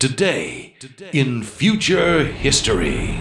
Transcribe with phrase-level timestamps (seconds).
[0.00, 0.76] Today,
[1.12, 3.20] in future history.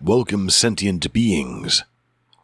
[0.00, 1.84] Welcome, sentient beings.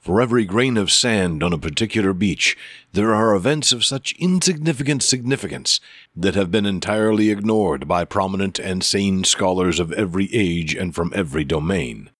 [0.01, 2.57] For every grain of sand on a particular beach,
[2.93, 5.81] there are events of such insignificant significance
[6.15, 11.11] that have been entirely ignored by prominent and sane scholars of every age and from
[11.17, 12.11] every domain.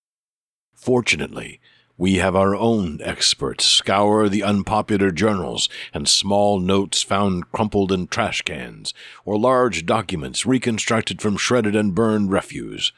[0.75, 1.61] Fortunately,
[2.01, 8.07] we have our own experts scour the unpopular journals and small notes found crumpled in
[8.07, 8.95] trash cans,
[9.27, 12.91] or large documents reconstructed from shredded and burned refuse.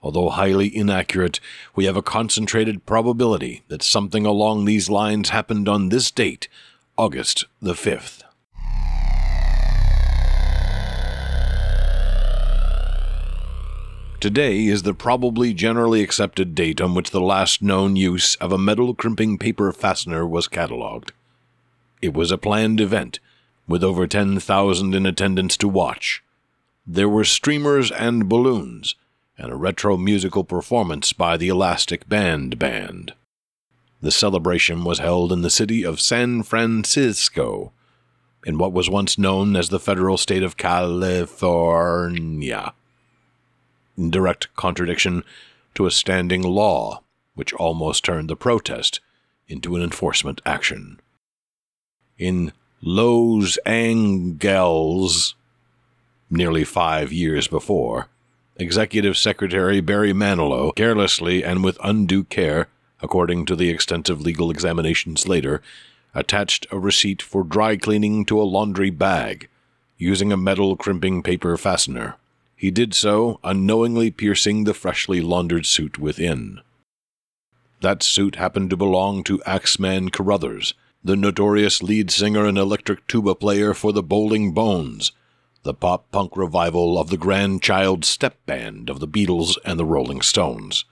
[0.00, 1.40] Although highly inaccurate,
[1.74, 6.46] we have a concentrated probability that something along these lines happened on this date,
[6.96, 8.23] August the 5th.
[14.24, 18.58] Today is the probably generally accepted date on which the last known use of a
[18.58, 21.12] metal crimping paper fastener was catalogued.
[22.00, 23.20] It was a planned event,
[23.68, 26.24] with over 10,000 in attendance to watch.
[26.86, 28.94] There were streamers and balloons,
[29.36, 33.12] and a retro musical performance by the Elastic Band Band.
[34.00, 37.72] The celebration was held in the city of San Francisco,
[38.46, 41.12] in what was once known as the federal state of California
[43.96, 45.24] in direct contradiction
[45.74, 47.02] to a standing law,
[47.34, 49.00] which almost turned the protest
[49.48, 51.00] into an enforcement action.
[52.18, 55.34] In Los Angeles,
[56.30, 58.08] nearly five years before,
[58.56, 62.68] Executive Secretary Barry Manilow carelessly and with undue care,
[63.02, 65.60] according to the extensive legal examinations later,
[66.14, 69.48] attached a receipt for dry cleaning to a laundry bag
[69.98, 72.16] using a metal crimping paper fastener.
[72.56, 76.60] He did so, unknowingly piercing the freshly laundered suit within.
[77.80, 83.34] That suit happened to belong to Axeman Carruthers, the notorious lead singer and electric tuba
[83.34, 85.12] player for the Bowling Bones,
[85.64, 90.22] the pop punk revival of the grandchild step band of the Beatles and the Rolling
[90.22, 90.84] Stones.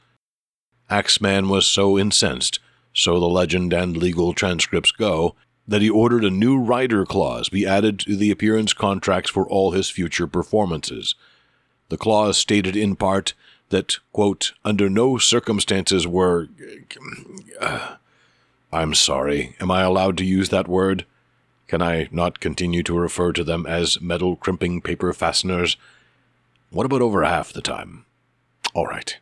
[0.90, 2.58] Axeman was so incensed,
[2.92, 5.34] so the legend and legal transcripts go,
[5.66, 9.70] that he ordered a new rider clause be added to the appearance contracts for all
[9.70, 11.14] his future performances
[11.92, 13.34] the clause stated in part
[13.68, 16.48] that, quote, under no circumstances were.
[18.72, 19.54] I'm sorry.
[19.60, 21.04] Am I allowed to use that word?
[21.68, 25.76] Can I not continue to refer to them as metal crimping paper fasteners?
[26.70, 28.06] What about over half the time?
[28.72, 29.18] All right.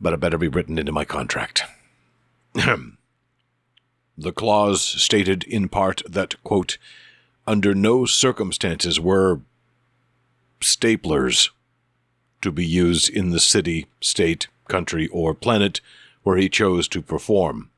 [0.00, 1.64] But it better be written into my contract.
[2.54, 6.78] the clause stated in part that, quote,
[7.46, 9.42] under no circumstances were
[10.62, 11.50] staplers
[12.40, 15.80] to be used in the city, state, country, or planet
[16.22, 17.70] where he chose to perform,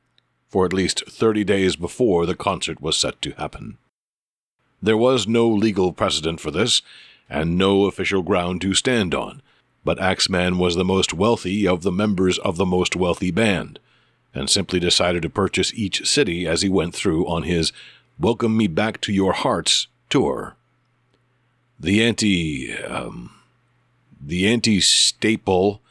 [0.49, 3.77] for at least 30 days before the concert was set to happen.
[4.81, 6.81] There was no legal precedent for this,
[7.29, 9.41] and no official ground to stand on,
[9.83, 13.79] but Axeman was the most wealthy of the members of the most wealthy band,
[14.33, 17.71] and simply decided to purchase each city as he went through on his
[18.19, 20.55] Welcome Me Back to Your Hearts tour
[21.79, 23.31] the anti um,
[24.19, 25.81] the anti staple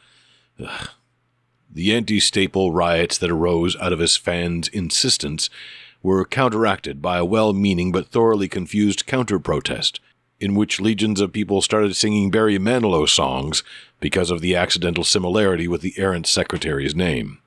[1.71, 5.51] the anti staple riots that arose out of his fans' insistence
[6.03, 10.01] were counteracted by a well meaning but thoroughly confused counter protest,
[10.39, 13.63] in which legions of people started singing Barry Manilow songs
[14.01, 17.39] because of the accidental similarity with the errant secretary's name.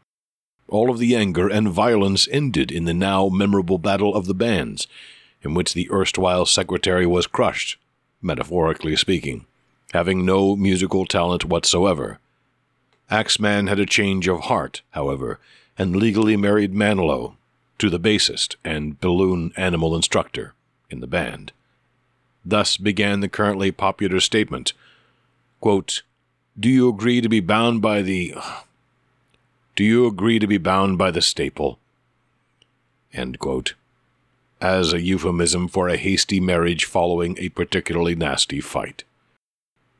[0.67, 4.87] All of the anger and violence ended in the now memorable Battle of the Bands,
[5.41, 7.77] in which the erstwhile secretary was crushed
[8.27, 9.47] metaphorically speaking,
[9.93, 12.19] having no musical talent whatsoever.
[13.09, 15.39] Axeman had a change of heart, however,
[15.77, 17.35] and legally married Manilow
[17.79, 20.53] to the bassist and balloon animal instructor
[20.89, 21.51] in the band.
[22.45, 24.73] Thus began the currently popular statement
[25.59, 26.03] quote,
[26.59, 28.35] Do you agree to be bound by the.
[29.75, 31.79] Do you agree to be bound by the staple?
[33.13, 33.73] End quote
[34.59, 39.03] as a euphemism for a hasty marriage following a particularly nasty fight.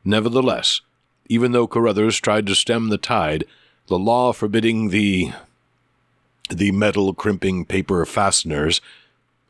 [0.04, 0.82] Nevertheless,
[1.30, 3.44] even though Carruthers tried to stem the tide,
[3.88, 5.32] the law forbidding the
[6.50, 8.80] the metal crimping paper fasteners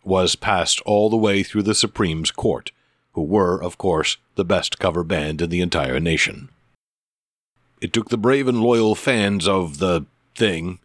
[0.04, 2.72] was passed all the way through the Supreme's court,
[3.14, 6.50] who were, of course, the best cover band in the entire nation.
[7.82, 10.80] It took the brave and loyal fans of the thing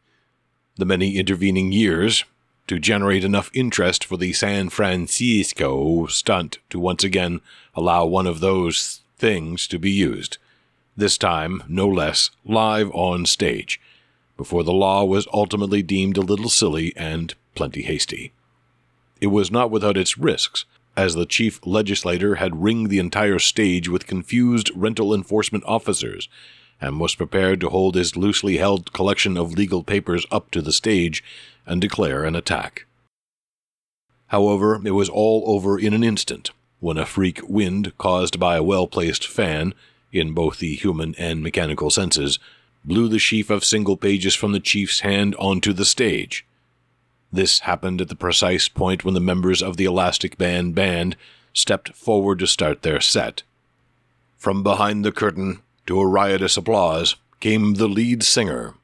[0.76, 2.24] the many intervening years
[2.66, 7.40] to generate enough interest for the San Francisco stunt to once again
[7.74, 10.38] allow one of those things to be used.
[10.96, 13.80] This time, no less, live on stage,
[14.36, 18.32] before the law was ultimately deemed a little silly and plenty hasty.
[19.20, 20.64] It was not without its risks,
[20.96, 26.28] as the chief legislator had ringed the entire stage with confused rental enforcement officers
[26.80, 30.72] and was prepared to hold his loosely held collection of legal papers up to the
[30.72, 31.22] stage
[31.66, 32.86] and declare an attack.
[34.28, 36.50] However, it was all over in an instant
[36.80, 39.72] when a freak wind caused by a well placed fan,
[40.10, 42.40] in both the human and mechanical senses,
[42.84, 46.44] blew the sheaf of single pages from the chief's hand onto the stage.
[47.32, 51.16] This happened at the precise point when the members of the Elastic Band band
[51.54, 53.42] stepped forward to start their set.
[54.36, 58.74] From behind the curtain, to a riotous applause, came the lead singer,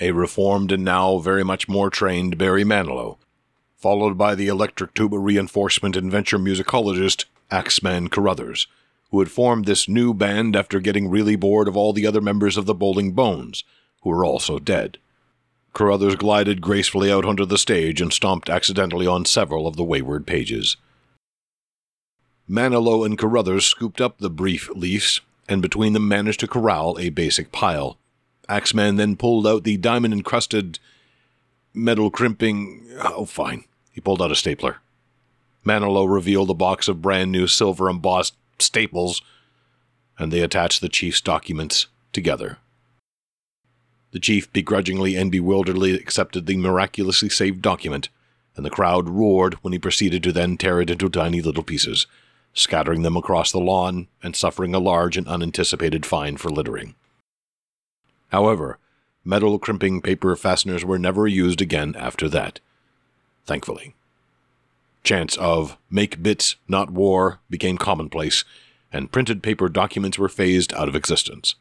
[0.00, 3.16] a reformed and now very much more trained Barry Manilow,
[3.76, 8.66] followed by the electric tuba reinforcement and venture musicologist Axeman Carruthers,
[9.10, 12.56] who had formed this new band after getting really bored of all the other members
[12.56, 13.64] of the Bowling Bones,
[14.02, 14.98] who were also dead.
[15.72, 20.26] Carruthers glided gracefully out onto the stage and stomped accidentally on several of the wayward
[20.26, 20.76] pages.
[22.48, 27.10] Manilow and Carruthers scooped up the brief leafs and between them managed to corral a
[27.10, 27.98] basic pile.
[28.48, 30.78] Axeman then pulled out the diamond encrusted
[31.74, 32.86] metal crimping.
[33.00, 33.64] Oh, fine.
[33.92, 34.78] He pulled out a stapler.
[35.64, 39.20] Manilow revealed a box of brand new silver embossed staples,
[40.18, 42.58] and they attached the chief's documents together.
[44.12, 48.08] The chief begrudgingly and bewilderedly accepted the miraculously saved document,
[48.54, 52.06] and the crowd roared when he proceeded to then tear it into tiny little pieces,
[52.54, 56.94] scattering them across the lawn and suffering a large and unanticipated fine for littering.
[58.28, 58.78] However,
[59.24, 62.60] metal crimping paper fasteners were never used again after that.
[63.44, 63.94] Thankfully.
[65.04, 68.44] Chants of make bits, not war became commonplace,
[68.92, 71.54] and printed paper documents were phased out of existence.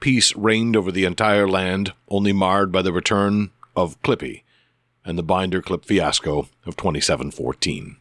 [0.00, 4.42] Peace reigned over the entire land, only marred by the return of Clippy
[5.04, 7.96] and the binder clip fiasco of 2714.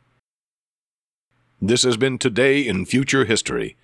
[1.62, 3.76] This has been Today in Future History.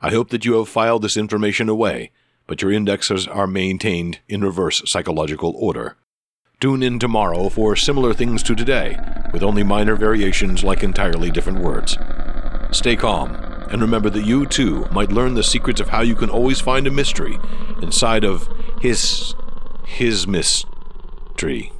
[0.00, 2.10] I hope that you have filed this information away,
[2.46, 5.96] but your indexes are maintained in reverse psychological order.
[6.60, 8.98] Tune in tomorrow for similar things to today,
[9.32, 11.98] with only minor variations like entirely different words.
[12.70, 13.34] Stay calm,
[13.70, 16.86] and remember that you too might learn the secrets of how you can always find
[16.86, 17.38] a mystery
[17.82, 18.48] inside of
[18.80, 19.34] his.
[19.86, 21.72] his mystery.